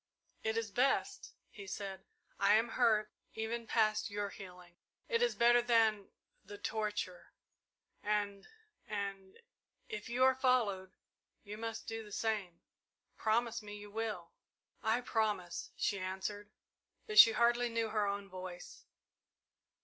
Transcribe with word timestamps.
"It 0.43 0.57
is 0.57 0.71
best," 0.71 1.35
he 1.51 1.67
said. 1.67 2.05
"I 2.39 2.55
am 2.55 2.69
hurt 2.69 3.13
even 3.35 3.67
past 3.67 4.09
your 4.09 4.29
healing 4.29 4.79
it 5.07 5.21
is 5.21 5.35
better 5.35 5.61
than 5.61 6.07
the 6.43 6.57
torture 6.57 7.33
and 8.01 8.47
and 8.87 9.37
if 9.89 10.09
you 10.09 10.23
are 10.23 10.33
followed, 10.33 10.95
you 11.43 11.55
must 11.55 11.85
do 11.85 12.03
the 12.03 12.11
same. 12.11 12.61
Promise 13.15 13.61
me 13.61 13.75
you 13.77 13.91
will!" 13.91 14.31
"I 14.81 15.01
promise," 15.01 15.69
she 15.75 15.99
answered, 15.99 16.49
but 17.05 17.19
she 17.19 17.33
hardly 17.33 17.69
knew 17.69 17.89
her 17.89 18.07
own 18.07 18.27
voice. 18.27 18.85